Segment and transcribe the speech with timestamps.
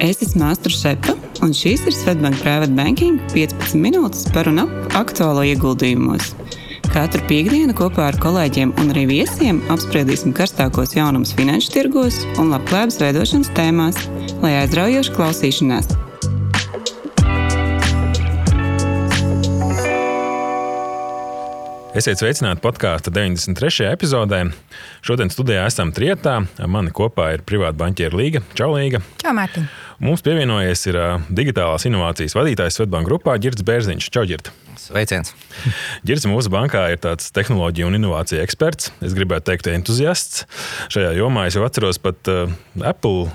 [0.00, 1.12] Es esmu Māstra Šepa,
[1.44, 6.30] un šīs ir Svetbank Private Banking 15 minūtes par un ap aktuālo ieguldījumos.
[6.88, 12.96] Katru piekdienu kopā ar kolēģiem un arī viesiem apspriedīsim karstākos jaunumus finanšu tirgos un labklājības
[13.02, 14.00] veidošanas tēmās,
[14.40, 15.92] lai aizraujoši klausīšanās.
[22.00, 23.90] Esiet sveicināti podkāstu 93.
[23.90, 24.40] epizodē.
[25.04, 26.38] Šodien studijā esam Trietā.
[26.64, 28.44] Mani kopā ir privāta banķiera Līga.
[28.56, 29.04] Čau, Līga!
[29.20, 29.68] Čau, Mārtiņ!
[30.00, 30.96] Mums pievienojies ir
[31.28, 34.06] digitālās inovācijas vadītājs Svetbank grupā Girts Bērziņš.
[34.08, 34.48] Čau, Girt!
[34.80, 35.34] Sveiciens!
[36.08, 38.94] Girts mūsu bankā ir tāds tehnoloģiju un inovāciju eksperts.
[39.04, 40.46] Es gribētu teikt, entuziasts.
[40.94, 43.28] Šajā jomā es jau atceros pat Apple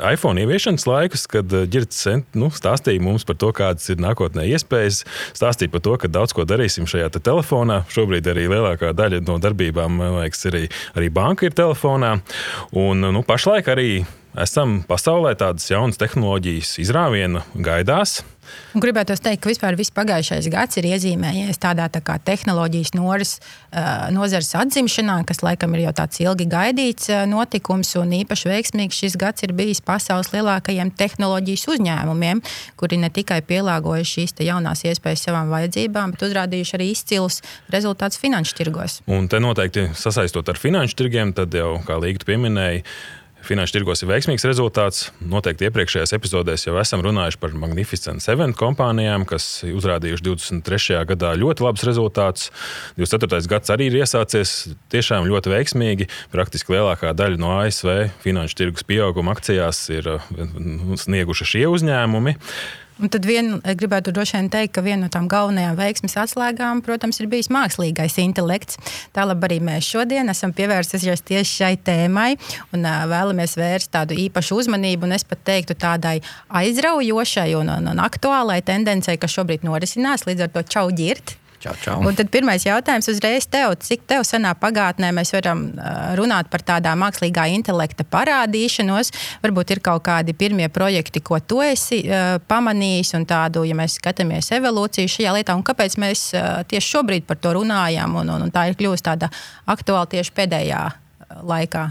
[0.00, 2.00] iPhone ieviešanas laikus, kad Girts
[2.32, 5.02] nu, stāstīja mums par to, kādas ir nākotnē iespējas.
[5.36, 7.82] Stāstīja par to, ka daudz ko darīsim šajā te telefonā.
[7.92, 12.14] Šobrīd arī lielākā daļa no darbībām, man liekas, arī, arī banka ir telefonā.
[12.80, 13.90] Un nu, pašlaik arī
[14.42, 18.22] esam pasaulē tādas jaunas tehnoloģijas izrāviena gaidās.
[18.72, 23.32] Un gribētu teikt, ka vispār pagājušais gads ir iezīmējies tādā tā kā tehnoloģijas noras,
[24.14, 27.90] nozares atzimšanā, kas laikam ir jau tāds ilgi gaidīts notikums.
[28.00, 32.40] Un īpaši veiksmīgs šis gads ir bijis pasaules lielākajiem tehnoloģijas uzņēmumiem,
[32.80, 37.42] kuri ne tikai pielāgojuši šīs jaunās iespējas savām vajadzībām, bet uzrādījuši arī izcilus
[37.74, 39.00] rezultātus finanšu tirgos.
[39.12, 42.84] Un te noteikti sasaistot ar finanšu tirgiem, tad jau, kā Līga pieminēja,
[43.46, 45.08] finanšu tirgos ir veiksmīgs rezultāts.
[45.24, 50.98] Noteikti iepriekšējās epizodēs jau esam runājuši par Magnificent Seven kompānijām, kas uzrādījuši 23.
[51.12, 52.50] gadā ļoti labus rezultātus.
[52.98, 53.40] 24.
[53.50, 54.56] gads arī ir iesācies
[54.92, 56.10] tiešām ļoti veiksmīgi.
[56.34, 60.28] Praktiski lielākā daļa no ASV finanšu tirgus pieauguma akcijās ir uh,
[60.98, 62.36] snieguši šie uzņēmumi.
[62.98, 67.20] Un tad vien, gribētu droši vien teikt, ka viena no tām galvenajām veiksmes atslēgām, protams,
[67.22, 68.78] ir bijis mākslīgais intelekts.
[69.14, 72.32] Tālāk arī mēs šodien esam pievērsušies tieši šai tēmai
[72.74, 76.18] un uh, vēlamies vērst tādu īpašu uzmanību, un es pat teiktu tādai
[76.60, 80.26] aizraujošai un, un, un aktuālai tendencei, kas šobrīd norisinās.
[80.26, 81.38] Līdz ar to čau ģirt!
[81.58, 81.96] Čau, čau.
[82.06, 85.64] Un tad pirmais jautājums uzreiz tev, cik tev senā pagātnē mēs varam
[86.18, 89.10] runāt par tādā mākslīgā intelekta parādīšanos?
[89.42, 93.98] Varbūt ir kaut kādi pirmie projekti, ko tu esi uh, pamanījis, un tādu, ja mēs
[93.98, 98.46] skatāmies evolūciju šajā lietā, un kāpēc mēs uh, tieši šobrīd par to runājam, un, un,
[98.46, 99.32] un tā ir kļuvusi tāda
[99.66, 100.84] aktuāla tieši pēdējā
[101.42, 101.88] laikā.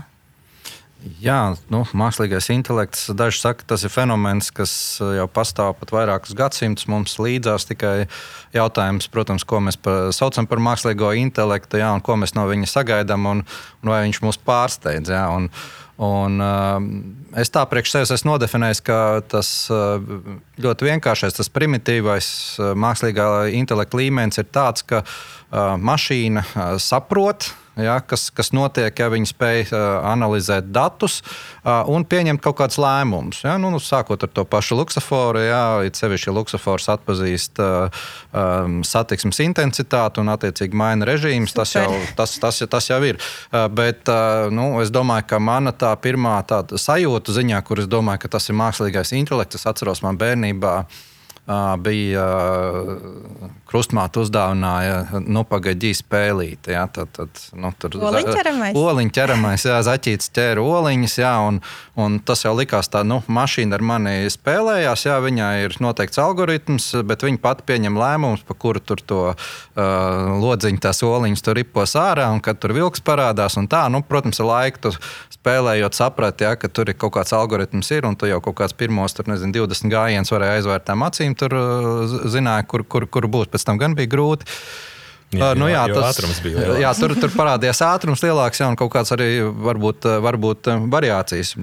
[1.22, 3.06] Jā, nu, mākslīgais intelekts.
[3.16, 4.72] Daži saka, tas ir fenomens, kas
[5.02, 6.88] uh, jau pastāv pat vairākus gadsimtus.
[6.90, 8.08] Mums līdzās tikai
[8.56, 12.69] jautājums, protams, ko mēs par, saucam par mākslīgo intelektu, jā, un ko mēs no viņa
[12.72, 13.44] sagaidām, un,
[13.84, 15.13] un vai viņš mūs pārsteidz.
[15.13, 15.52] Jā, un,
[16.02, 20.02] un, uh, es tā priekš sevis esmu nodefinējis, ka tas uh,
[20.66, 22.31] ļoti vienkāršais, tas primitīvais
[22.74, 23.29] mākslīgā
[23.59, 25.06] intelekta līmenis ir tāds, ka
[25.47, 26.44] mašīna
[26.84, 29.79] saprot ja, kas, kas notiek, ja viņi spēj uh,
[30.09, 33.43] analizēt datus uh, un pieņemt kaut kādus lēmumus.
[33.45, 38.79] Ja, nu, nu, sākot ar to pašu luksusforu, ja it sevišķi luksufors atpazīst uh, um,
[38.87, 41.89] satiksmes intensitāti un attiecīgi maina režīmus, tas jau,
[42.19, 43.21] tas, tas, tas jau ir.
[43.51, 47.91] Uh, bet uh, nu, es domāju, ka mana tā pirmā tāda sajūta ziņā, kur es
[47.91, 50.79] domāju, ka tas ir mākslīgais intelekts, es atceros man bērnībā
[51.80, 52.25] bija
[53.68, 56.72] krustmāte uzdāvināja nu, pagaidī spēlīti.
[56.75, 58.75] Jā, tad, tad, nu, tur oliņķeramais.
[59.16, 61.59] ķeramais, jā, zaķīts ķēra oliņas, jā, un,
[62.00, 66.90] un tas jau likās tā, nu, mašīna ar mani spēlējās, jā, viņai ir noteikts algoritms,
[67.08, 69.38] bet viņa pati pieņem lēmumus, pa kuru tur to uh,
[70.44, 74.40] lodziņu tās oliņas tur ripos ārā, un kad tur vilks parādās, un tā, nu, protams,
[74.44, 74.96] ar laiku tu
[75.35, 78.75] spēlējot saprat, jā, ka tur ir kaut kāds algoritms ir, un tu jau kaut kāds
[78.78, 83.49] pirmos, tur, nezinu, 20 gājienus varēja aizvērtām acīm tur uh, zināja, kur, kur, kur būs.
[83.53, 84.47] Pēc tam gan bija grūti.
[85.35, 86.81] Jā, uh, nu, jā, tas bija lielāks.
[86.83, 91.55] jā, tur, tur parādījās ātrums lielāks, jā, un kaut kāds arī varbūt, uh, varbūt variācijas.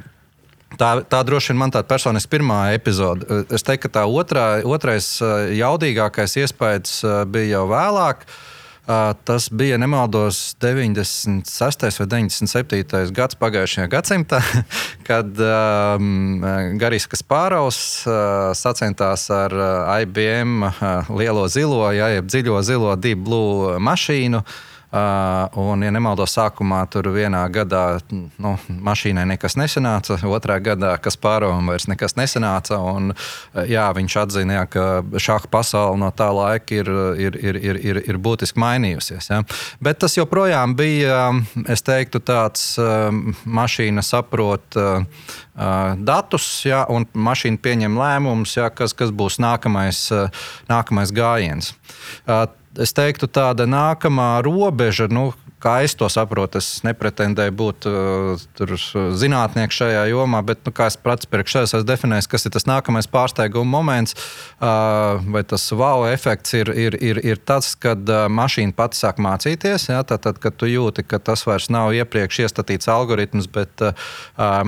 [0.75, 3.45] Tā, tā droši vien man tāda personiski pirmā epizode.
[3.55, 5.07] Es teiktu, ka tā otrā, otrais
[5.55, 6.97] jaudīgākais iespējas
[7.31, 8.27] bija jau vēlāk.
[8.27, 8.54] Uh,
[9.25, 11.87] Tas bija nemaldos 96.
[12.01, 13.13] vai 97.
[13.17, 14.43] gads pagājušajā gadsimtā,
[15.09, 16.45] kad um,
[16.77, 19.57] Garis Kasparovs uh, sacentās ar
[20.05, 20.69] IBM
[21.17, 24.45] lielo zilo, jeb dziļo zilo Deep Blue mašīnu.
[24.45, 28.53] Uh, Uh, un, ja nemaldos, sākumā tur vienā gadā nu,
[28.87, 32.79] mašīnai nekas nesanāca, otrā gadā kas pārovam vairs nekas nesanāca.
[32.79, 34.87] Un, uh, jā, viņš atzina, jā, ka
[35.19, 39.33] šāda pasaule no tā laika ir, ir, ir, ir, ir, ir būtiski mainījusies.
[39.35, 39.43] Ja.
[39.83, 41.27] Bet tas joprojām bija,
[41.67, 44.79] es teiktu, tāds um, mašīna saprot.
[44.79, 45.33] Uh,
[46.07, 50.07] datus, ja, un mašīna pieņem lēmumus, ja, kas, kas būs nākamais,
[50.71, 51.75] nākamais gājiens
[52.81, 55.33] es teiktu, tāda nākamā robeža, nu,
[55.65, 58.45] kā es to saprotu, es nepretendēju būt uh,
[59.17, 62.69] zinātnieks šajā jomā, bet, nu, kā es pats priekš sevis esmu definējis, kas ir tas
[62.69, 64.17] nākamais pārsteiguma moments,
[64.59, 69.23] uh, vai tas wow efekts ir, ir, ir, ir tas, kad uh, mašīna pati sāk
[69.25, 69.89] mācīties.
[69.93, 73.95] Ja, tad, tad, kad tu jūti, ka tas vairs nav iepriekš iestatīts algoritms, bet uh,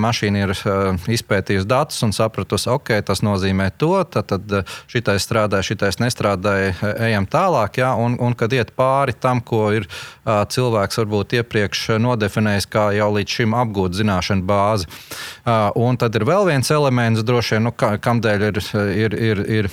[0.01, 5.69] mašīna ir uh, izpētījusi datus un sapratusi, ok, tas nozīmē to, tad, tad šitais strādāja,
[5.71, 6.73] šitais nestrādāja,
[7.09, 7.81] ejam tālāk.
[7.83, 12.85] Ja, un, un kad iet pāri tam, ko ir uh, cilvēks varbūt iepriekš nodefinējis kā
[12.95, 14.87] jau līdz šim apgūta zināšanu bāzi.
[14.87, 18.63] Uh, un tad ir vēl viens elements, droši vien, nu, kamdēļ ir,
[18.95, 19.71] ir, ir, ir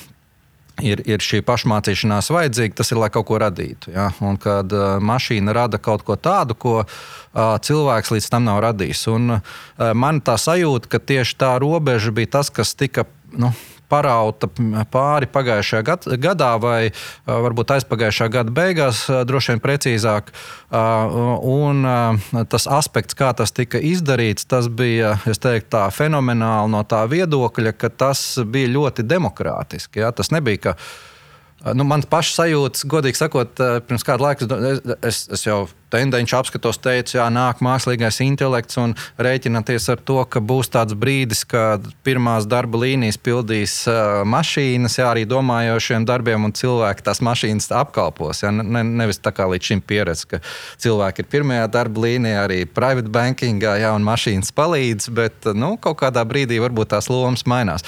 [0.82, 3.92] ir, ir šī pašmācīšanās vajadzīga, tas ir, lai kaut ko radītu.
[3.94, 4.08] Ja?
[4.24, 6.88] Un kad uh, mašīna rada kaut ko tādu, ko uh,
[7.62, 9.04] cilvēks līdz tam nav radījis.
[9.14, 13.06] Un, uh, man tā sajūta, ka tieši tā robeža bija tas, kas tika.
[13.34, 13.52] Nu,
[13.90, 14.48] parauta
[14.92, 16.90] pāri pagājušajā gadā, vai
[17.26, 20.32] varbūt aizpagājušā gada beigās, droši vien precīzāk.
[20.74, 21.88] Un
[22.50, 27.90] tas aspekts, kā tas tika izdarīts, tas bija teiktu, tā, fenomenāli no tā viedokļa, ka
[27.90, 30.04] tas bija ļoti demokrātiski.
[30.04, 30.14] Ja?
[30.16, 30.78] Tas nebija, ka
[31.72, 34.48] Nu, Mans pašs sajūta, godīgi sakot, pirms kāda laika
[35.06, 35.62] es, es jau
[35.94, 41.44] tendenci apskatos, teicu, jā, nāk mākslīgais intelekts un rēķināties ar to, ka būs tāds brīdis,
[41.48, 47.70] kad pirmās darba līnijas pildīs uh, mašīnas, jā, arī domājošiem darbiem, un cilvēki tās mašīnas
[47.80, 48.42] apkalpos.
[48.44, 50.42] Jā, ne, nevis tā kā līdz šim pieredze, ka
[50.82, 56.00] cilvēki ir pirmajā darba līnijā, arī private bankingā, jā, un mašīnas palīdz, bet nu, kaut
[56.02, 57.86] kādā brīdī varbūt tās lomas mainās.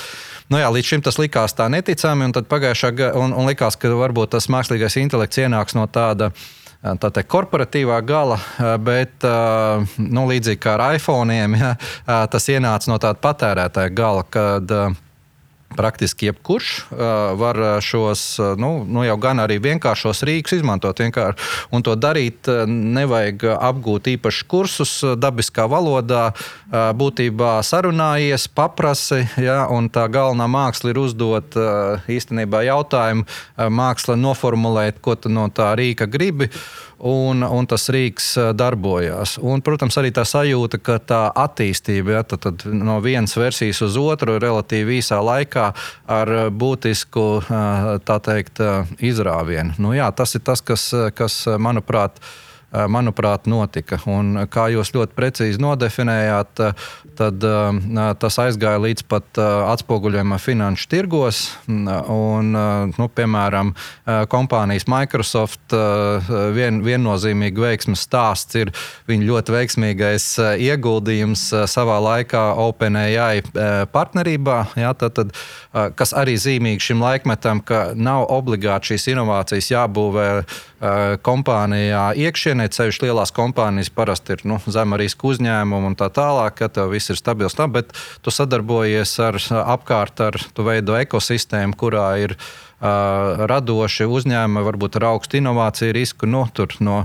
[0.52, 4.36] Nu jā, līdz šim tas likās tā neticami, un tad pagājušā gada, likās, ka varbūt
[4.36, 6.30] tas mākslīgais intelekts ienāks no tāda
[6.94, 8.38] teikt, korporatīvā gala,
[8.82, 9.26] bet
[9.98, 11.74] nu, līdzīgi kā ar iPhone, ja,
[12.30, 14.76] tas ienāca no tāda patērētāja gala, kad
[15.76, 16.98] Praktiski jebkurš uh,
[17.38, 18.24] var šos
[18.58, 20.98] nu, nu jau gan arī vienkāršos rīkus izmantot.
[21.00, 21.36] Vienkār,
[21.74, 26.30] un to darīt nevajag apgūt īpašus kursus dabiskā valodā.
[26.96, 31.56] Būtībā sarunājies, paprasi, ja, tā galvenā māksla ir uzdot
[32.10, 33.26] īstenībā jautājumu,
[33.56, 36.50] māksla noformulēt, ko tu no tā rīka gribi.
[36.96, 39.34] Un, un tas rīks darbojās.
[39.44, 43.98] Un, protams, arī tā sajūta, ka tā attīstība ja, tad, tad no vienas versijas uz
[44.00, 45.66] otru relatīvi īsā laikā
[46.08, 47.26] ar būtisku
[48.08, 48.64] teikt,
[49.04, 49.76] izrāvienu.
[49.76, 50.88] Nu, jā, tas ir tas, kas,
[51.18, 52.45] kas manuprāt, ir Eh,
[52.90, 53.98] manuprāt, notika.
[54.06, 56.72] Un, eh, kā jūs ļoti precīzi nodefinējāt, eh,
[57.16, 57.40] tad
[58.20, 61.38] tas aizgāja līdz pat atspoguļojumam finanšu tirgos.
[61.66, 63.72] Un, nu, piemēram,
[64.28, 68.72] kompānijas Microsoft vien, viennozīmīgi veiksmes stāsts ir
[69.08, 70.26] viņa ļoti veiksmīgais
[70.60, 73.40] ieguldījums savā laikā OpenAI
[73.94, 74.58] partnerībā.
[74.76, 75.32] Jā, tad, tad,
[75.96, 80.28] kas arī zīmīgi šim laikmetam, ka nav obligāti šīs inovācijas jābūvē
[81.26, 86.70] kompānijā iekšienē, ceļš lielās kompānijas parasti ir nu, zema riska uzņēmumi un tā tālāk, ka
[86.72, 87.56] tev viss ir stabils.
[87.56, 87.92] Tā, bet
[88.24, 92.36] tu sadarbojies ar apkārt, ar tu veido ekosistēmu, kurā ir
[92.76, 96.26] Uh, radoši uzņēmumi, varbūt ar augstu inovāciju risku.
[96.28, 96.42] Nu,
[96.84, 96.96] no,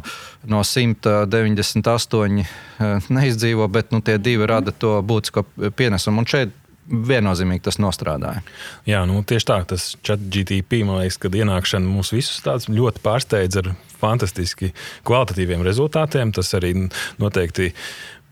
[0.52, 5.46] no 198 uh, neizdzīvo, bet nu, tie divi rada to būtisko
[5.80, 6.26] pienesumu.
[6.26, 6.52] Un šeit
[6.92, 8.44] viennozīmīgi tas nostrādāja.
[8.90, 13.62] Jā, nu, tieši tā, tas chat GTP, man liekas, kad ienākšana mūs visus ļoti pārsteidz
[13.64, 14.74] ar fantastiski
[15.08, 16.34] kvalitatīviem rezultātiem.
[16.36, 16.74] Tas arī
[17.22, 17.72] noteikti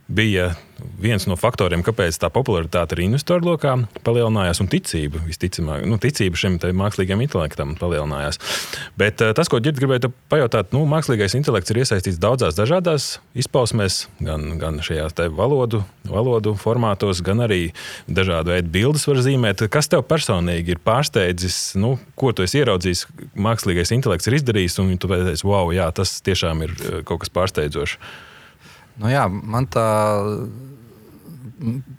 [0.10, 0.52] bija
[1.00, 6.40] viens no faktoriem, kāpēc tā popularitāte arī investoru lokā palielinājās, un ticība, visticamāk, nu, ticība
[6.40, 8.40] šim mākslīgajam intelektam palielinājās.
[9.00, 13.10] Bet eh, tas, ko Girds gribēja pajautāt, nu, mākslīgais intelekts ir iesaistīts daudzās dažādās
[13.40, 17.62] izpausmēs, gan, gan šajās valodu, valodu formātos, gan arī
[18.08, 19.66] dažādu veidu bildes var zīmēt.
[19.72, 23.06] Kas tev personīgi ir pārsteidzis, nu, ko tu esi ieraudzījis,
[23.40, 27.34] mākslīgais intelekts ir izdarījis, un tu teici, wow, jā, tas tiešām ir eh, kaut kas
[27.36, 28.00] pārsteidzošs.
[29.00, 29.88] Nu jā, man tā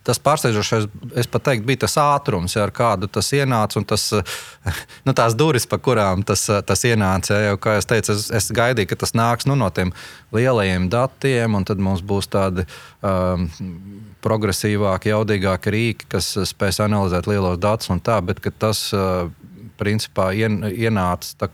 [0.07, 0.87] tas pārsteidzošais,
[1.21, 3.83] es pat teiktu, bija tas ātrums, ja, ar kādu tas ienāca.
[3.88, 4.07] Tas,
[5.07, 7.35] nu, tās durvis, pa kurām tas, tas ienāca.
[7.37, 9.92] Ja, jau, kā jau teicu, es, es gaidīju, ka tas nāks nu, no tiem
[10.37, 12.64] lielajiem datiem, un tad mums būs tādi
[13.04, 13.47] um,
[14.25, 19.28] progresīvāki, jaudīgāki rīki, kas spēs analizēt lielos datus un tā, bet tas uh,
[19.80, 21.49] principā ien, ienāca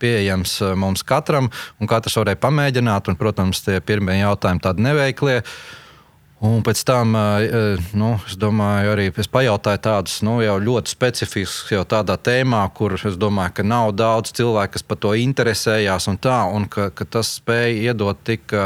[0.00, 1.50] pieejams uh, mums katram,
[1.80, 3.12] un katrs varēja pamēģināt.
[3.12, 5.38] Un, protams, tie pirmie jautājumi tādi neveiklie.
[6.40, 7.12] Un pēc tam,
[8.00, 12.94] nu, es domāju, arī es pajautāju tādus nu, jau ļoti specifiskus, jau tādā tēmā, kur
[12.96, 17.04] es domāju, ka nav daudz cilvēku, kas par to interesējās, un, tā, un ka, ka
[17.04, 18.56] tas spēja iedot tik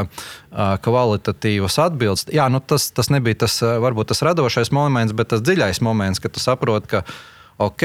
[0.87, 2.29] kvalitatīvas atbildes.
[2.31, 6.31] Jā, nu, tas, tas nebija tas, varbūt tas radošais moments, bet tas dziļais moments, kad
[6.31, 7.03] tu saproti, ka
[7.63, 7.85] ok,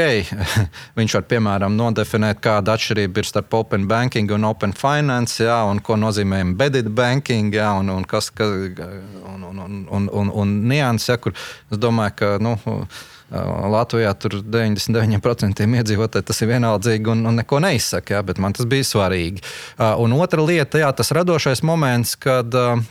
[0.99, 5.81] viņš var piemēram nodefinēt, kāda atšķirība ir starp open banking un open finance, jā, un
[5.85, 10.57] ko nozīmē embedded banking, jā, un, un kas ka, un, un, un, un, un, un
[10.69, 12.35] nianses, ja, kur es domāju, ka.
[12.43, 12.57] Nu,
[13.29, 18.65] Latvijā tur 99% iedzīvotāji tas ir vienaldzīgi un, un neko neizsaka, jā, bet man tas
[18.65, 19.43] bija svarīgi.
[20.01, 22.81] Un otra lieta, jā, tas radošais moments, kad uh,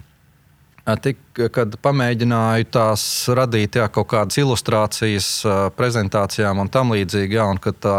[0.89, 1.19] Tik,
[1.53, 3.03] kad pamēģināju tās
[3.37, 5.29] radīt jā, kaut kādas ilustrācijas,
[5.77, 7.99] prezentācijām un tam līdzīgi, jā, un tā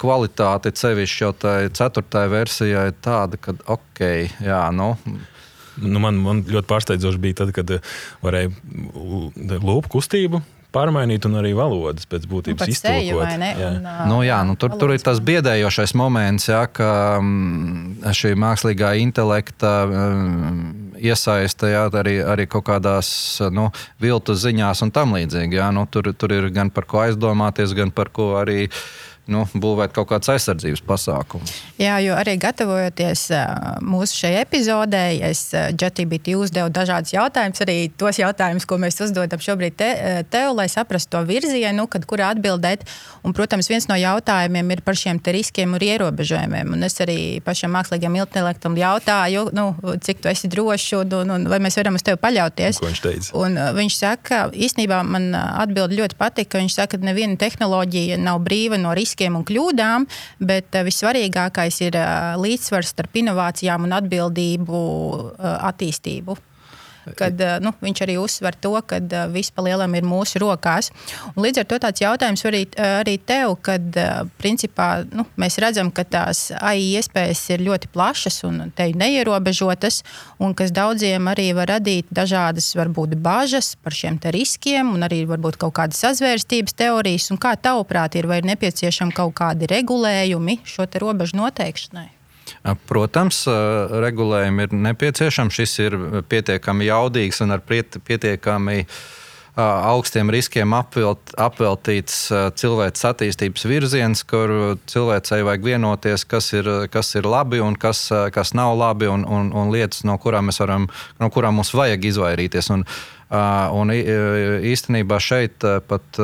[0.00, 4.02] kvalitāte sevišķi jau tajā ceturtajā versijā ir tāda, ka ok,
[4.42, 4.96] jā, nu.
[5.76, 7.70] Nu, man, man ļoti pārsteidzoši bija tad, kad
[8.24, 8.50] varēja
[9.60, 10.42] lūpu kustību
[10.76, 13.30] pārmainīt, un arī valodas pēc būtības nu, iztulkot.
[13.32, 13.70] Jā.
[13.70, 16.90] Un, uh, nu, jā, nu, tur, tur ir tas biedējošais moments, jā, ka
[18.16, 20.60] šī mākslīgā intelekta um,
[20.98, 23.08] iesaista jā, arī, arī kaut kādās
[23.54, 23.68] nu,
[24.02, 25.60] viltus ziņās un tam līdzīgi.
[25.60, 28.66] Jā, nu, tur, tur ir gan par ko aizdomāties, gan par ko arī
[29.32, 31.52] nu, būvēt kaut kādas aizsardzības pasākumus.
[31.80, 33.26] Jā, jo arī gatavojoties
[33.84, 39.76] mūsu šai epizodē, es JetBT uzdevu dažādus jautājumus, arī tos jautājumus, ko mēs uzdodam šobrīd
[39.78, 39.90] te,
[40.30, 42.86] tev, lai saprastu to virzienu, kad kurā atbildēt.
[43.26, 46.76] Un, protams, viens no jautājumiem ir par šiem riskiem un ierobežojumiem.
[46.76, 49.66] Un es arī pašam mākslīgam intelektam jautāju, nu,
[50.06, 52.78] cik tu esi drošs un, un, un vai mēs varam uz tevi paļauties.
[52.80, 53.34] Ko viņš teica?
[53.42, 56.62] Un, viņš saka, īstenībā man atbildi ļoti patika.
[56.62, 60.06] Viņš saka, ka neviena tehnoloģija nav brīva no riskiem riskiem un kļūdām,
[60.40, 64.82] bet eh, vissvarīgākais ir eh, līdzsvars starp inovācijām un atbildību
[65.38, 66.36] eh, attīstību
[67.18, 69.00] kad nu, viņš arī uzsver to, ka
[69.32, 70.90] viss pa lielam ir mūsu rokās.
[71.34, 74.00] Un līdz ar to tāds jautājums arī, arī tev, kad
[74.40, 80.02] principā nu, mēs redzam, ka tās AI iespējas ir ļoti plašas un te neierobežotas,
[80.42, 85.58] un kas daudziem arī var radīt dažādas varbūt bažas par šiem riskiem un arī varbūt
[85.60, 87.30] kaut kādas sazvērstības teorijas.
[87.30, 92.15] Un kā tavuprāt ir, vai ir nepieciešami kaut kādi regulējumi šo robežu noteikšanai?
[92.88, 93.44] Protams,
[94.06, 95.54] regulējumi ir nepieciešami.
[95.54, 98.80] Šis ir pietiekami jaudīgs un ar pietiekami
[99.56, 102.26] augstiem riskiem apvelt, apveltīts
[102.60, 108.52] cilvēks attīstības virziens, kur cilvēcei vajag vienoties, kas ir, kas ir labi un kas, kas
[108.52, 110.90] nav labi, un, un, un lietas, no kurām, varam,
[111.22, 112.68] no kurām mums vajag izvairīties.
[112.74, 112.84] Un,
[113.26, 116.18] Un īstenībā šeit pat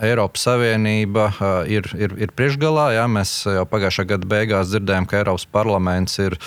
[0.00, 1.26] Eiropas Savienība
[1.68, 2.86] ir, ir, ir priekšgalā.
[2.96, 6.38] Jā, mēs jau pagājušā gada beigās dzirdējām, ka Eiropas parlaments ir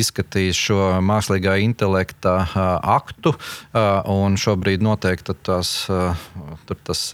[0.00, 2.38] izskatījis šo mākslīgā intelekta
[2.80, 3.34] aktu.
[4.40, 5.74] Šobrīd noteikti tas,
[6.88, 7.04] tas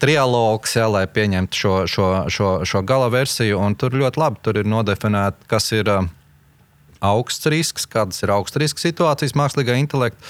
[0.00, 3.60] trialogs, jā, lai pieņemtu šo, šo, šo, šo gala versiju.
[3.76, 5.92] Tur ļoti labi tur ir nodefinēta, kas ir
[7.04, 10.24] augsts risks, kādas ir augsts risks situācijas mākslīgā intelekta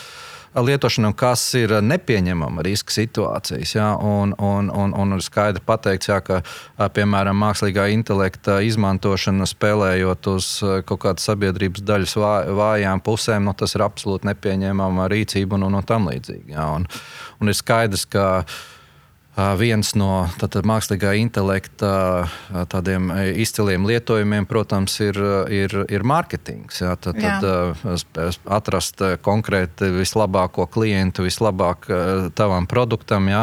[0.63, 3.75] lietošanu, kas ir nepieņemama riska situācijas.
[3.75, 3.89] Ja?
[3.99, 6.41] Un, un, un, un ir skaidri pateikts, ja, ka
[6.95, 10.51] piemēram mākslīgā intelekta izmantošana spēlējot uz
[10.87, 12.17] kaut kādas sabiedrības daļas
[12.61, 16.55] vājām pusēm, nu, tas ir absolūti nepieņemama rīcība un, un, un tam līdzīgi.
[16.55, 16.71] Ja?
[16.79, 16.87] Un,
[17.41, 18.45] un ir skaidrs, ka
[19.35, 22.29] Viens no tātad, mākslīgā intelekta
[22.71, 23.09] tādiem
[23.43, 25.19] izciliem lietojumiem, protams, ir,
[25.51, 26.79] ir, ir mārketings.
[26.85, 27.41] Jā, tad, jā.
[27.43, 31.91] tad atrast konkrēti vislabāko klientu, vislabāk
[32.39, 33.43] tavam produktam, jā,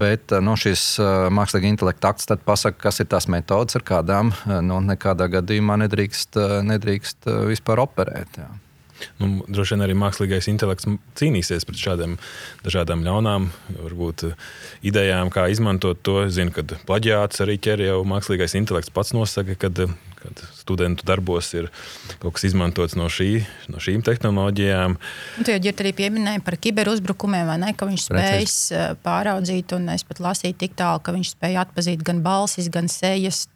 [0.00, 0.96] bet no šis
[1.28, 4.32] mākslīgā intelekta akts pasaka, kas ir tās metodas, ar kādām
[4.64, 6.40] nu, nekādā gadījumā nedrīkst,
[6.72, 8.40] nedrīkst vispār operēt.
[8.40, 8.48] Jā.
[9.20, 12.16] Nu, droši vien arī mākslīgais intelekts cīnīsies pret šādām
[12.64, 14.48] dažādām ļaunām, varbūt eh,
[14.92, 16.22] idejām, kā izmantot to.
[16.32, 19.84] Zinu, ka plaģiāts arī ķer jau mākslīgais intelekts pats nosaka, kad,
[20.20, 21.68] kad studentu darbos ir
[22.22, 23.42] kaut kas izmantots no, šī,
[23.72, 24.96] no šīm tehnoloģijām.
[24.96, 27.74] Un tu jau ģirt arī pieminēji par kiberuzbrukumiem, vai ne?
[27.76, 32.04] Ka viņš spējas eh, pāraudzīt, un es pat lasīju tik tālu, ka viņš spēja atpazīt
[32.06, 33.46] gan balsis, gan sejas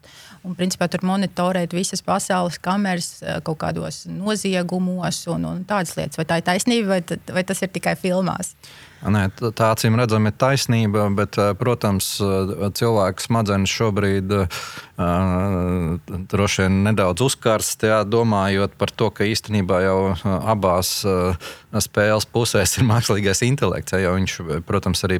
[0.47, 6.19] un principā tur monitorēt visas pasaules kameras eh, kaut kādos noziegumos un, un tādas lietas.
[6.19, 8.55] Vai tā ir taisnība, vai, vai tas ir tikai filmās?
[8.97, 12.09] Nē, tā acīm redzama ir taisnība, bet, eh, protams,
[12.79, 14.61] cilvēku smadzenes šobrīd uh,
[16.31, 21.05] droši vien nedaudz uzkarst, jā, domājot par to, ka īstenībā jau abās
[21.83, 23.93] spēles pusēs ir mākslīgais intelekts.
[23.93, 24.35] Jā, viņš,
[24.65, 25.19] protams, arī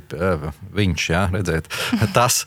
[0.74, 1.70] viņš, jā, redzēt,
[2.18, 2.42] tas,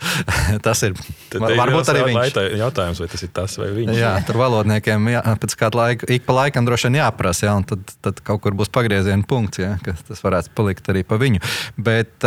[0.65, 0.97] tas ir.
[1.37, 2.39] Varbūt arī viņš.
[2.59, 3.95] Jautājums, vai tas ir tas vai viņš?
[4.01, 7.69] Jā, tur valodniekiem jā, pēc kāda laika, ik pa laikam droši vien jāprasa, jā, un
[7.71, 11.45] tad, tad kaut kur būs pagrieziena punkts, jā, ka tas varētu palikt arī pa viņu.
[11.79, 12.27] Bet,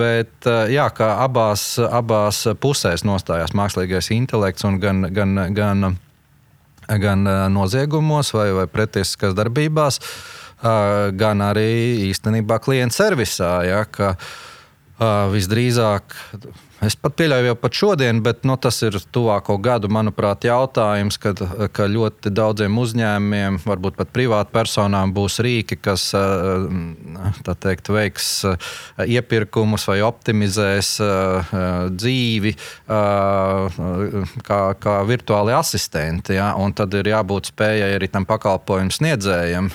[0.00, 5.94] bet jā, kā abās, abās pusēs nostājās mākslīgais intelekts un gan, gan, gan,
[6.88, 10.00] gan noziegumos vai, vai pretiesiskās darbībās,
[11.18, 13.52] gan arī īstenībā klienta servisā.
[13.68, 14.14] Ja, ka,
[15.32, 16.14] visdrīzāk
[16.82, 21.38] Es pat pieļauju jau pat šodien, bet nu, tas ir tuvāko gadu, manuprāt, jautājums, kad,
[21.72, 26.08] ka ļoti daudziem uzņēmumiem, varbūt pat privātpersonām, būs rīki, kas
[27.62, 28.30] teikt, veiks
[29.06, 30.90] iepirkumus vai optimizēs
[31.94, 32.54] dzīvi
[32.90, 36.34] kā, kā virtuāli asistenti.
[36.40, 36.50] Ja?
[36.58, 39.70] Un tad ir jābūt spējai arī tam pakalpojumu sniedzējiem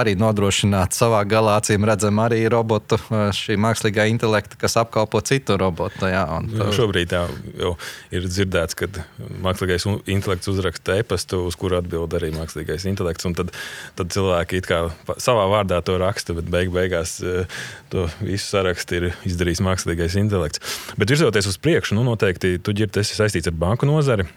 [0.00, 2.98] arī nodrošināt savā galā, acīm redzam, arī robotu,
[3.36, 6.10] šī mākslīgā intelekta, kas apkalpo citu robotu robota.
[6.10, 7.22] Jā, un, jā, šobrīd jā,
[7.60, 7.72] jau
[8.14, 8.88] ir dzirdēts, ka
[9.44, 13.26] mākslīgais intelekts uzraksta e-pastu, uz kuru atbild arī mākslīgais intelekts.
[13.34, 13.52] Tad,
[13.98, 14.62] tad cilvēki
[15.18, 17.44] savā vārdā to raksta, bet beig beigās e,
[17.92, 20.62] to visu sarakstu ir izdarījis mākslīgais intelekts.
[21.00, 24.28] Bet virzoties uz priekšu, nu, noteikti tu esi saistīts ar banku nozari.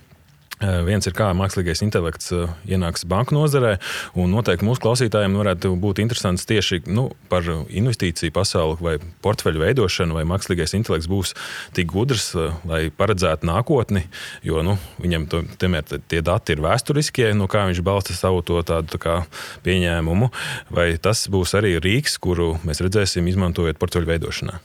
[0.57, 2.31] Viens ir kā mākslīgais intelekts
[2.65, 3.75] ienāks banku nozarē,
[4.17, 10.17] un noteikti mūsu klausītājiem varētu būt interesants tieši nu, par investīciju pasauli vai portfeļu veidošanu,
[10.17, 11.35] vai mākslīgais intelekts būs
[11.77, 12.31] tik gudrs,
[12.65, 14.07] lai paredzētu nākotni,
[14.41, 18.57] jo nu, viņam to, tomēr tie dati ir vēsturiskie, no kā viņš balsta savu to
[18.65, 19.19] tādu tā
[19.67, 20.31] pieņēmumu,
[20.73, 24.57] vai tas būs arī rīks, kuru mēs redzēsim izmantojot portfeļu veidošanā.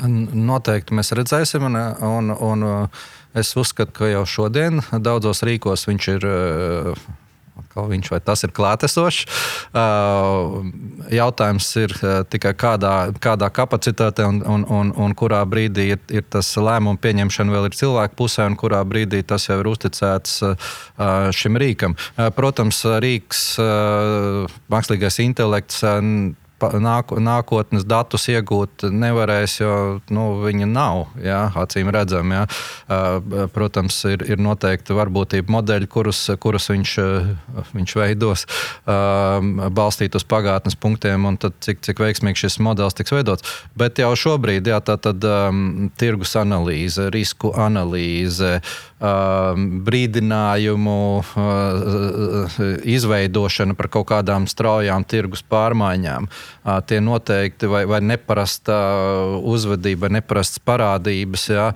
[0.00, 2.64] Noteikti mēs redzēsim, un, un, un
[3.36, 6.26] Es uzskatu, ka jau šodien daudzos rīkos viņš ir.
[6.32, 7.06] Eh,
[7.76, 9.26] viņš vai tas ir klātesošs.
[9.76, 16.00] Eh, jautājums ir eh, tikai kādā, kādā kapacitātē un, un, un, un kurā brīdī ir,
[16.08, 20.40] ir tas lēmumu pieņemšana vēl ir cilvēku pusē, un kurā brīdī tas jau ir uzticēts
[21.36, 21.98] šim rīkam.
[22.36, 23.44] Protams, rīks,
[24.72, 25.84] mākslīgais intelekts
[26.60, 32.40] nāk, nākotnes datus iegūt nevarēs, jo nu, viņi nav jā, acīm redzami.
[32.40, 32.46] Jā.
[33.54, 36.96] Protams, ir, ir noteikti varbūtība modeļi, kurus, kurus viņš,
[37.74, 38.46] viņš veidos,
[38.86, 43.56] balstīt uz pagātnes punktiem, un tad, cik, cik veiksmīgi šis modelis tiks veidots.
[43.76, 53.76] Bet jau šobrīd jā, tā tad um, tirgus analīze, risku analīze, um, brīdinājumu uh, izveidošana
[53.76, 56.28] par kaut kādām straujām tirgus pārmaiņām.
[56.28, 58.78] Uh, tie noteikti vai, vai neparasta
[59.44, 61.44] uzvedība, neparastas parādības.
[61.52, 61.66] Jā,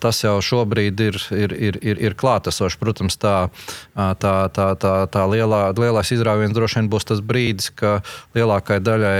[0.00, 2.78] tas jau šobrīd ir, ir, ir, ir, ir klātesošs.
[2.78, 3.48] Protams, tā,
[3.94, 7.98] tā, tā, tā, tā lielā, lielais izrāviens droši vien būs tas brīdis, ka
[8.38, 9.18] lielākai daļai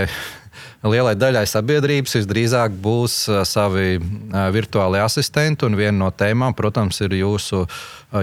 [0.85, 3.99] lielai daļai sabiedrības visdrīzāk būs savi
[4.55, 5.69] virtuāli asistenti.
[5.75, 7.63] Viena no tēmām, protams, ir jūsu,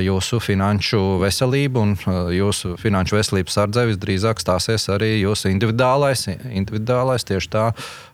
[0.02, 1.84] jūsu finanšu veselība.
[2.32, 7.64] Jūsu finanšu veselības sardzē visdrīzāk stāsies arī jūsu individuālais, individuālais tieši tā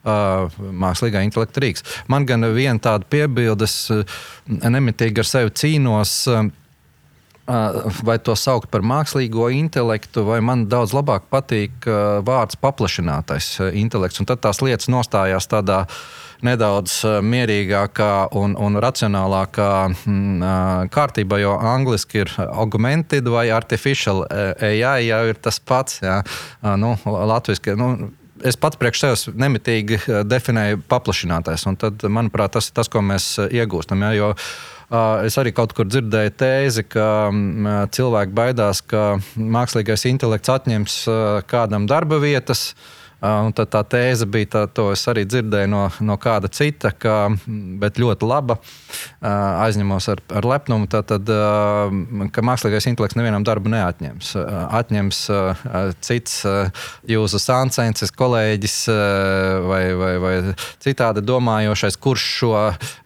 [0.04, 1.84] mākslīgā intelekta rīks.
[2.08, 3.80] Man gan viena tāda piebildes,
[4.46, 6.14] nemitīgi ar sevi cīnos
[8.04, 11.88] vai to saukt par mākslīgo intelektu, vai man daudz labāk patīk
[12.26, 14.20] vārds paplašinātais intelekts.
[14.20, 15.84] Un tad tās lietas nostājās tādā
[16.44, 25.24] nedaudz mierīgākā un, un racionālākā mm, kārtībā, jo angļuiski ir augmented vai artificial AI jau
[25.32, 26.02] ir tas pats.
[26.04, 26.20] Jā.
[26.78, 28.12] Nu, latviski, nu,
[28.46, 33.34] es pats priekš sevis nemitīgi definēju paplašinātais, un tad, manuprāt, tas ir tas, ko mēs
[33.48, 34.04] iegūstam.
[34.06, 34.32] Jā, jo,
[34.88, 37.28] Es arī kaut kur dzirdēju tēzi, ka
[37.92, 40.94] cilvēki baidās, ka mākslīgais intelekts atņems
[41.50, 42.70] kādam darba vietas.
[43.18, 47.32] Un tad tā tēze bija, tā, to es arī dzirdēju no, no kāda cita, ka,
[47.82, 48.60] bet ļoti laba.
[49.18, 54.30] Aizņemos ar, ar lepnumu, tā, tad, ka mākslīgais intelekts nevienam darbu neatņems.
[54.78, 55.22] Atņems
[56.06, 56.36] cits
[57.10, 58.76] jūsu sāncensis, kolēģis
[59.66, 60.34] vai, vai, vai
[60.84, 62.54] citādi domājošais, kurš šo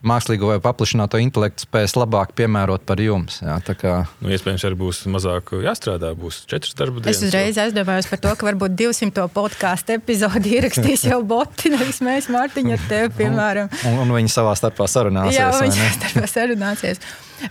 [0.04, 3.40] mākslīgo vai paplašināto intelektu spēs labāk piemērot par jums.
[3.40, 3.96] Jā, kā...
[4.20, 7.16] nu, iespējams, arī būs mazāk jāstrādā, būs četras darba dienas.
[7.16, 12.28] Es uzreiz aizdomājos par to, ka varbūt 200 podkāstu epizodi ierakstīs jau boti, nevis mēs,
[12.32, 13.72] Mārtiņa, ar tevi, piemēram.
[13.88, 15.38] Un, un viņi savā starpā sarunāsies.
[15.38, 17.06] Jā, viņi savā starpā sarunāsies.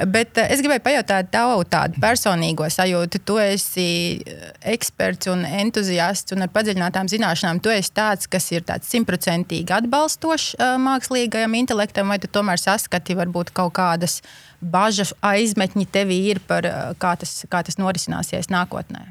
[0.08, 3.20] Bet uh, es gribēju pajautāt tavu tādu personīgo sajūtu.
[3.28, 3.88] Tu esi
[4.24, 7.60] eh, eksperts un entuziasts un ar padziļinātām zināšanām.
[7.64, 13.52] Tu esi tāds, kas ir simtprocentīgi atbalstošs uh, mākslīgajam intelektam, vai tu tomēr saskati varbūt
[13.58, 14.22] kaut kādas
[14.62, 16.68] bažas, aizmetņi tevī ir par
[17.02, 19.08] kā tas, kā tas norisināsies nākotnē?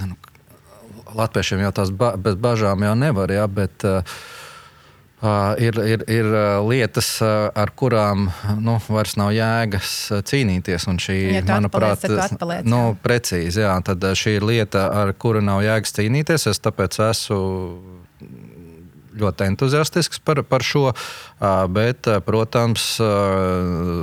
[0.00, 0.16] Nu,
[1.16, 4.02] Latviešiem jau tās ba bez bažām jau nevar, jā, bet uh,
[5.60, 6.28] ir, ir, ir
[6.66, 8.28] lietas, uh, ar kurām
[8.62, 9.94] nu, vairs nav jēgas
[10.30, 10.88] cīnīties.
[11.04, 13.64] Šī, ja manuprāt, ir nu, precīzi.
[13.66, 16.48] Jā, tad šī ir lieta, ar kuru nav jēgas cīnīties.
[16.50, 17.99] Es tāpēc esmu
[19.20, 20.90] ļoti entuziastisks par, par šo.
[21.72, 22.84] Bet, protams,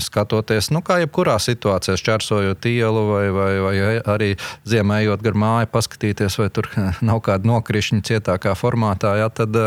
[0.01, 4.32] skatoties, nu, kā jebkurā situācijā, šķērsojot ielu vai, vai, vai arī
[4.69, 6.69] ziemējot gar māju, paskatīties, vai tur
[7.10, 9.58] nav kāda nokrišņa cietākā formātā, jā, tad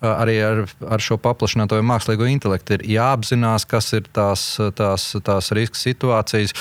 [0.00, 4.44] arī ar, ar šo paplašināto mākslīgo intelektu ir jāapzinās, kas ir tās,
[4.76, 6.54] tās, tās riska situācijas,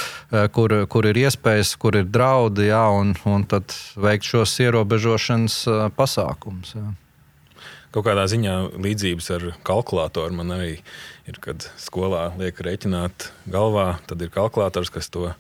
[0.56, 5.62] kur, kur ir iespējas, kur ir draudi, jā, un, un tad veikt šos ierobežošanas
[5.98, 6.76] pasākumus.
[6.78, 6.90] Jā.
[7.90, 10.74] Kaut kādā ziņā līdzības ar kalkulātoru man arī
[11.30, 15.32] ir, kad skolā liek rēķināt galvā, tad ir kalkulators, kas to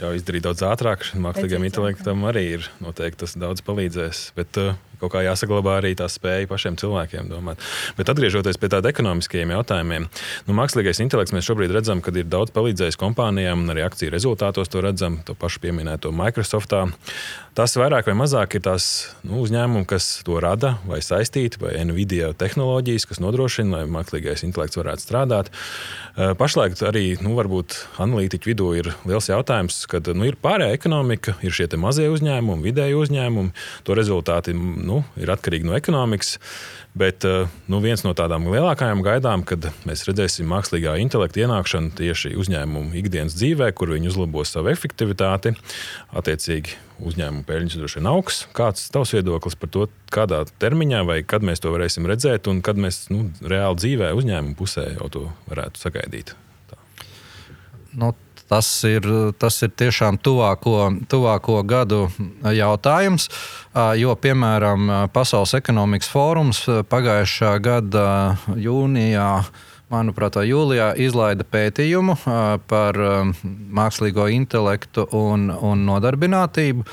[0.00, 1.04] ļauj izdarīt daudz ātrāk.
[1.20, 4.30] Mākslīgam intelektam arī ir noteikti tas daudz palīdzēs.
[4.36, 7.62] Bet uh, kaut kā jāsaglabā arī tā spēja pašiem cilvēkiem domāt.
[7.98, 10.08] Bet atgriežoties pie tādiem ekonomiskajiem jautājumiem,
[10.46, 14.70] nu, mākslīgais intelekts mēs šobrīd redzam, ka ir daudz palīdzējis kompānijām, un arī akciju rezultātos
[14.72, 16.86] to redzam, to pašu pieminēto Microsoftā.
[17.56, 18.86] Tas vairāk vai mazāk ir tās
[19.24, 24.76] nu, uzņēmumi, kas to rada vai saistīti, vai Nvidia tehnoloģijas, kas nodrošina, lai mākslīgais intelekts
[24.76, 25.48] varētu strādāt.
[26.16, 31.54] Eh, pašlaik arī nu, analītiķu vidū ir liels jautājums, kad nu, ir pārējā ekonomika, ir
[31.56, 33.54] šie mazie uzņēmumi, vidēji uzņēmumi.
[33.88, 36.36] To rezultāti nu, ir atkarīgi no ekonomikas.
[36.96, 42.32] Bet eh, nu, viens no tādām lielākajām gaidām, kad mēs redzēsim mākslīgā intelekta ienākšanu tieši
[42.40, 45.52] uzņēmumu ikdienas dzīvē, kur viņi uzlabos savu efektivitāti,
[46.16, 48.42] attiecīgi uzņēmumu peļņas droši vien augs.
[48.56, 52.62] Kāds ir tavs viedoklis par to, kādā termiņā vai kad mēs to varēsim redzēt, un
[52.64, 56.32] kad mēs nu, reāli dzīvē uzņēmumu pusē jau to varētu sagaidīt?
[56.70, 56.80] Tā.
[57.92, 58.14] Nu,
[58.46, 59.06] Tas ir,
[59.42, 62.04] tas ir tiešām tuvāko, tuvāko gadu
[62.54, 63.26] jautājums,
[63.98, 68.06] jo, piemēram, Pasaules ekonomikas fórums pagājušā gada
[68.54, 69.30] jūnijā
[69.92, 72.16] manuprāt, jūlijā izlaida pētījumu
[72.70, 72.96] par
[73.78, 76.84] mākslīgo intelektu un, un nodarbinātību.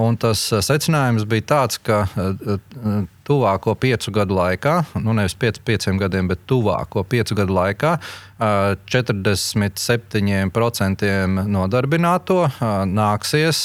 [0.00, 1.96] Un tas secinājums bija tāds, ka
[3.26, 7.90] tuvāko piecu gadu laikā, nu nevis piec, pieciem gadiem, bet tuvāko piecu gadu laikā
[8.40, 11.04] 47%
[11.54, 12.38] nodarbināto
[12.90, 13.58] nāksies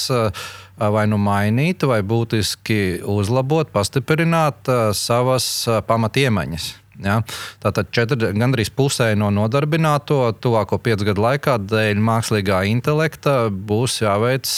[0.76, 6.85] vai nu mainīt, vai būtiski uzlabot, pastiprināt savas pamatiemaņas.
[7.04, 7.20] Ja?
[7.64, 14.50] Tātad četri, gandrīz pusē no nodarbināto tuvāko piecu gadu laikā dēļ mākslīgā intelekta būs jāveic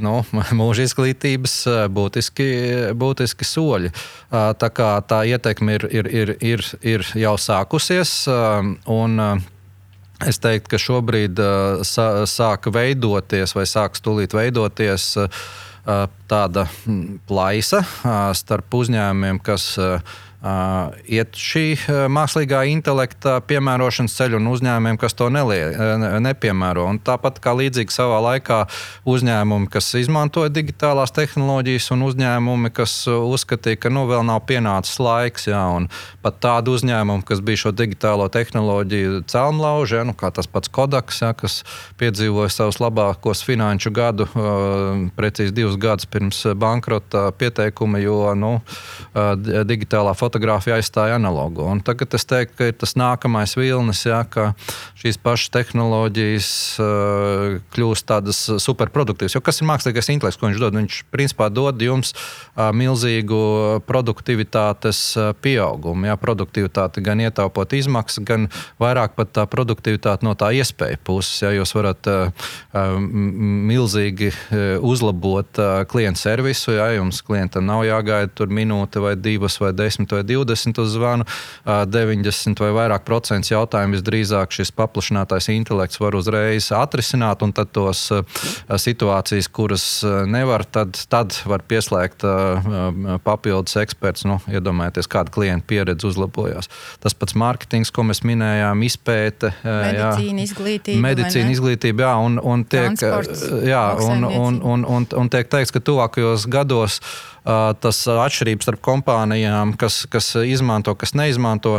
[0.00, 0.16] nu,
[0.60, 1.56] mūža izglītības
[1.92, 2.50] būtiski,
[2.96, 3.92] būtiski soļi.
[4.30, 4.72] Tā
[5.10, 8.20] tā ietekme ir, ir, ir, ir, ir jau sākusies.
[8.90, 9.24] Un,
[10.20, 11.80] Es teiktu, ka šobrīd uh,
[12.28, 15.46] sāk veidoties, vai sāks tūlīt veidoties uh,
[16.28, 16.66] tāda
[17.28, 24.46] plaisa uh, starp uzņēmumiem, kas uh, Uh, iet šī uh, mākslīgā intelekta piemērošanas ceļu un
[24.48, 26.86] uzņēmumiem, kas to nelie, uh, nepiemēro.
[26.88, 28.62] Un tāpat kā līdzīgi savā laikā
[29.04, 35.44] uzņēmumi, kas izmantoja digitālās tehnoloģijas, un uzņēmumi, kas uzskatīja, ka nu, vēl nav pienācis laiks,
[35.50, 35.90] jā, un
[36.24, 41.20] pat tādu uzņēmumu, kas bija šo digitālo tehnoloģiju celmlauži, jā, nu, kā tas pats Kodaks,
[41.20, 41.58] jā, kas
[42.00, 44.30] piedzīvoja savus labākos finanšu gadu,
[45.20, 48.56] precīzi divus gadus pirms bankrota pieteikuma, jo nu,
[49.68, 51.64] digitālā fotografija fotografija aizstāja analogu.
[51.66, 54.52] Un tagad es teiktu, ka ir tas nākamais vilnis, ja, ka
[55.00, 59.34] šīs pašas tehnoloģijas uh, kļūst tādas superproduktīvas.
[59.34, 60.78] Jo kas ir mākslīgais intelekts, ko viņš dod?
[60.78, 63.40] Viņš principā dod jums uh, milzīgu
[63.88, 66.06] produktivitātes uh, pieaugumu.
[66.10, 68.46] Ja, produktivitāte gan ietaupot izmaksas, gan
[68.80, 71.42] vairāk pat tā produktivitāte no tā iespēja puses.
[71.42, 72.46] Ja, jūs varat uh,
[73.70, 74.30] milzīgi
[74.84, 75.58] uzlabot
[75.90, 80.28] klientu servisu, ja jums klientam nav jāgaida tur minūte vai divas vai desmit vai vai
[80.28, 81.26] 20 uz zvanu,
[81.64, 88.08] 90 vai vairāk procentu jautājumu visdrīzāk šis paplašinātais intelekts var uzreiz atrisināt, un tad tos
[88.68, 89.86] situācijas, kuras
[90.26, 92.24] nevar, tad, tad var pieslēgt
[93.24, 94.26] papildus eksperts.
[94.28, 96.68] Nu, iedomājieties, kāda klienta pieredze uzlabojās.
[97.02, 101.02] Tas pats mārketings, ko mēs minējām, izpēte, medicīna, izglītība.
[101.04, 103.00] Medicīna, izglītība, jā, un, un tiek,
[103.66, 107.00] jā, un, un, un, un, un tiek teikts, ka tuvākajos gados
[107.44, 111.78] tas atšķirības starp kompānijām, kas, kas izmanto, kas neizmanto,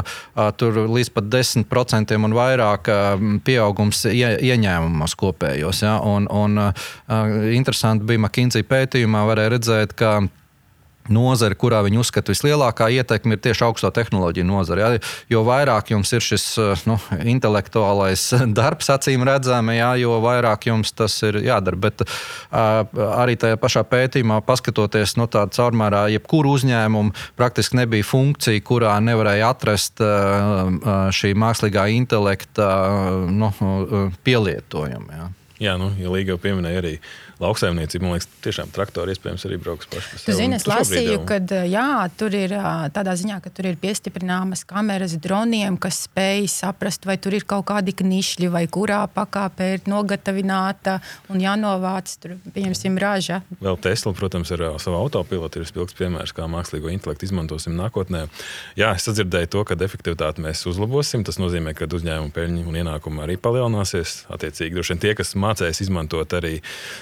[0.58, 2.90] tur līdz pat 10% un vairāk
[3.46, 5.84] pieaugums ie, ieņēmumos kopējos.
[5.86, 5.98] Ja?
[6.02, 6.60] Un, un,
[7.54, 10.20] interesanti bija McKinsey pētījumā, varēja redzēt, ka
[11.10, 14.84] nozare, kurā viņi uzskata vislielākā ietekme, ir tieši augsto tehnoloģiju nozare.
[14.84, 15.02] Ja?
[15.32, 16.98] Jo vairāk jums ir šis eh, nu,
[17.34, 18.28] intelektuālais
[18.60, 19.94] darbs, acīm redzami, ja?
[20.00, 21.80] jo vairāk jums tas ir jādara.
[21.82, 22.86] Bet uh,
[23.22, 29.52] arī tajā pašā pētījumā, paskatoties no tāda caurmērā, jebkuru uzņēmumu praktiski nebija funkcija, kurā nevarēja
[29.56, 33.54] atrast uh, šī mākslīgā intelekta uh, nu,
[34.26, 35.14] pielietojumu.
[35.16, 35.30] Ja?
[35.62, 36.96] Jā, nu, ja Līga jau pieminēja arī
[37.42, 38.06] lauksaimniecību.
[38.06, 40.20] Man liekas, tiešām traktori iespējams arī brauks paši.
[40.26, 41.38] Tu zini, es lasīju, ka
[41.70, 42.54] jā, tur ir
[42.96, 47.68] tādā ziņā, ka tur ir piestiprināmas kameras droniem, kas spēj saprast, vai tur ir kaut
[47.70, 51.00] kādi knišļi, vai kurā pakāpē ir nogatavināta
[51.34, 53.42] un jānovāc, tur, pieņemsim, raža.
[53.62, 58.28] Vēl Tesla, protams, ar savu autopilotu ir spilgts piemērs, kā mākslīgo intelektu izmantosim nākotnē.
[58.80, 61.26] Jā, es sadzirdēju to, ka efektivitāti mēs uzlabosim.
[61.28, 64.26] Tas nozīmē, ka uzņēmuma peļņa un ienākumi arī palielināsies.
[64.32, 66.60] Attiecīgi, droši vien tie, kas mācīs izmantot, arī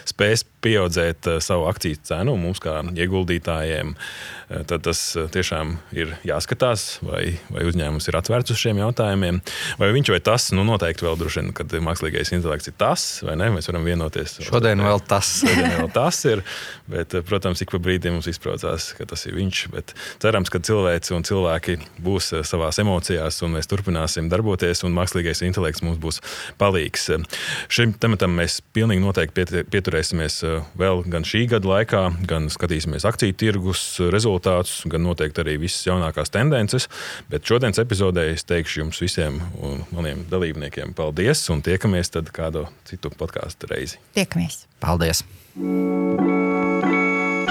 [0.09, 3.93] spēs pieaudzēt eh, savu akciju cenu mums, kā ieguldītājiem.
[4.49, 9.41] Eh, tad tas eh, tiešām ir jāskatās, vai, vai uzņēmums ir atvērts uz šiem jautājumiem.
[9.79, 13.37] Vai viņš vai tas, nu, noteikti vēl droši vien, kad mākslīgais intelekts ir tas, vai
[13.39, 13.51] ne?
[13.55, 14.39] Mēs varam vienoties.
[14.45, 15.31] Šodien vēl tas.
[15.45, 16.43] Šodien vēl tas ir.
[16.89, 19.63] Bet, protams, ik pa brīdim mums izpraucās, ka tas ir viņš.
[19.75, 25.43] Bet cerams, ka cilvēks un cilvēki būs savā emocijās, un mēs turpināsim darboties, un mākslīgais
[25.47, 26.21] intelekts mums būs
[26.59, 27.09] palīgs.
[27.71, 30.39] Šim tematam mēs pilnīgi noteikti pieturēsimies
[30.79, 36.33] vēl gan šī gada laikā, gan skatīsimies akciju tirgus rezultātus, gan noteikti arī visas jaunākās
[36.33, 36.89] tendences.
[37.31, 42.67] Bet šodienas epizodē es teikšu jums visiem un maniem dalībniekiem paldies un tiekamies tad kādu
[42.89, 44.01] citu podkāstu reizi.
[44.17, 44.65] Tiekamies!
[44.79, 45.25] Paldies!